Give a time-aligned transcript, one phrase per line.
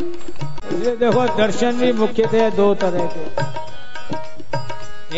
[0.00, 3.58] ये देखो, दर्शन भी मुख्यतः दो तरह के।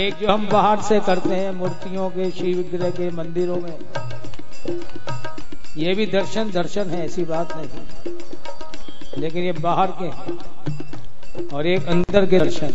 [0.07, 3.79] एक जो हम बाहर से करते हैं, मूर्तियों के शिव विग्रह के मंदिरों में।
[5.77, 7.69] ये भी दर्शन दर्शन है, ऐसी बात नहीं।
[9.19, 10.09] लेकिन ये बाहर के
[11.57, 12.73] और एक अंदर के दर्शन।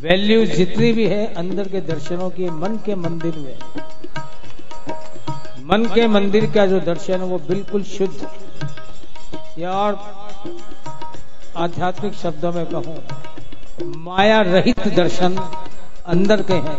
[0.00, 3.58] वैल्यू जितनी भी है, अंदर के दर्शनों की, मन के मंदिर में।
[5.62, 8.28] मन के मंदिर का जो दर्शन है, वो बिल्कुल शुद्ध।
[9.58, 10.23] या और
[11.58, 12.98] आध्यात्मिक शब्दों में कहूँ,
[13.98, 15.36] माया रहित दर्शन
[16.06, 16.78] अंदर के हैं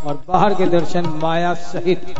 [0.00, 2.14] और बाहर के दर्शन माया सहित।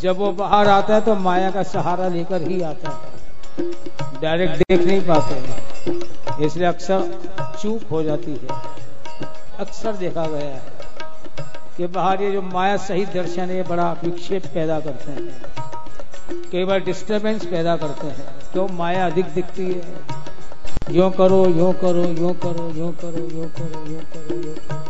[0.00, 2.98] जब वो बाहर आता है तो माया का सहारा लेकर ही आता है।
[4.20, 7.00] डायरेक्ट देख नहीं पाते इसलिए अक्सर
[7.62, 8.48] चूक हो जाती है।
[9.60, 10.62] अक्सर देखा गया है
[11.76, 16.80] कि बाहर ये जो माया सहित दर्शन है बड़ा विक्षेप पैदा करते हैं। कई बार
[16.80, 19.82] डिस्टर्बेंस पैदा करते हैं। क्यों माया अधिक दिखती है?
[20.90, 24.80] यो करो यो करो यो करो यो करो यो करो यो करो यो करो।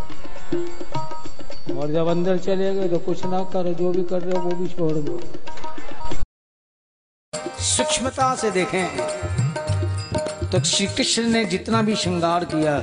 [1.81, 4.57] और जब अंदर चले गए तो कुछ ना करो, जो भी कर रहे हो वो
[4.57, 5.21] भी छोड़ दो।
[7.61, 8.87] सूक्ष्मता से देखें
[10.51, 12.79] तो श्री कृष्ण ने जितना भी श्रृंगार किया,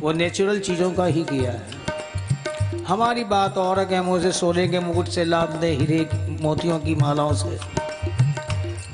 [0.00, 4.66] वो नेचुरल चीज़ों का ही किया है। हमारी बात और है कि हम उसे सोने
[4.68, 6.08] के मुकुट से लाभ दे, हीरे
[6.40, 7.58] मोतियों की मालाओं से।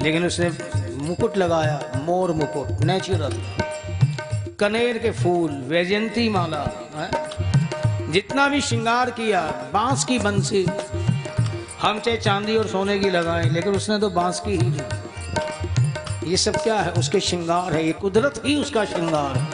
[0.02, 0.50] लेकिन उसने
[1.02, 3.42] मुकुट लगाया, मोर मुकुट नेचुरल
[4.60, 6.62] कनेर के फूल, वैजयंती माला,
[6.96, 8.12] है?
[8.12, 9.40] जितना भी श्रृंगार किया,
[9.72, 10.64] बाँस की बंसी,
[11.82, 16.36] हम चाहे चांदी और सोने की लगाए, लेकिन उसने तो बाँस की ही ली। ये
[16.36, 16.92] सब क्या है?
[16.92, 19.48] उसके श्रृंगार है, ये कुदरत ही उसका श्रृंगार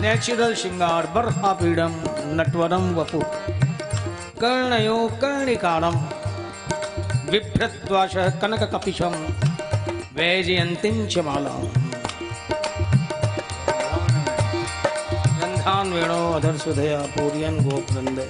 [0.00, 1.94] नेचुरल श्रृंगार बर्फा पीड़म
[2.40, 3.20] नटवरम वपु
[4.40, 5.96] कर्णयो कर्णिकारम।
[7.26, 9.14] बिभ्रद्वाश कनक कपिशम
[10.16, 11.54] वैजयंतीं च माला।
[15.38, 18.26] गंधान वेणो अधर सुधया पूरियन गोपनंदे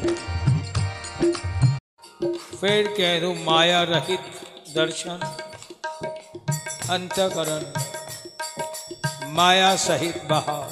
[2.60, 4.24] फिर कह दू, माया रहित
[4.76, 5.18] दर्शन,
[6.90, 7.62] अंतकरण,
[9.34, 10.68] माया सहित बाहर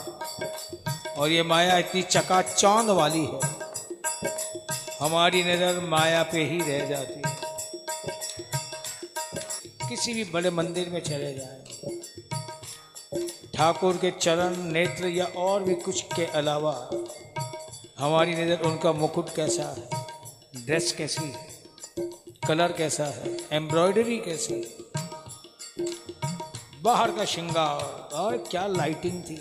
[1.19, 3.41] और ये माया इतनी चकाचौंध वाली है,
[5.01, 7.24] हमारी नज़र माया पे ही रह जाती है।
[9.89, 11.65] किसी भी बड़े मंदिर में चले जाए।
[13.55, 16.91] ठाकुर के चरण, नेत्र या और भी कुछ के अलावा,
[17.99, 20.05] हमारी नज़र उनका मुकुट कैसा है?
[20.67, 21.49] ड्रेस कैसी है?
[22.49, 23.37] कलर कैसा है?
[23.53, 24.85] एम्ब्रॉयडरी कैसी है?
[26.83, 29.37] बाहर का श्रृंगार, और क्या लाइटिंग थी?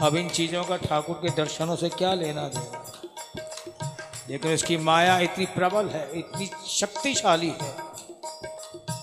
[0.00, 2.92] अब इन चीज़ों का ठाकुर के दर्शनों से क्या लेना देना?
[4.30, 7.85] लेकिन उसकी माया इतनी प्रबल है, इतनी शक्तिशाली है।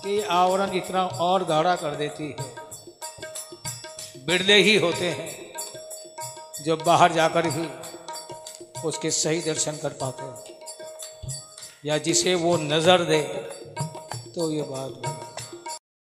[0.03, 2.51] कि आवरण इतना और गाढ़ा कर देती है।
[4.25, 5.29] बिरले ही होते हैं,
[6.63, 7.67] जो बाहर जाकर भी
[8.87, 10.57] उसके सही दर्शन कर पाते हैं।
[11.85, 13.21] या जिसे वो नज़र दे
[14.35, 14.91] तो ये बात